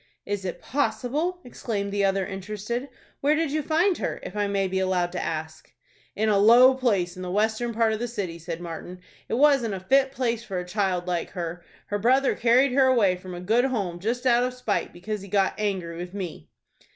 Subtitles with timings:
[0.25, 2.89] "Is it possible?" exclaimed the other, interested.
[3.19, 5.71] "Where did you find her, if I may be allowed to ask?"
[6.15, 8.61] "In a low place, in the western part of the city," said Mr.
[8.63, 8.99] Martin.
[9.29, 11.63] "It wasn't a fit place for a child like her.
[11.85, 15.27] Her brother carried her away from a good home, just out of spite, because he
[15.27, 16.49] got angry with me."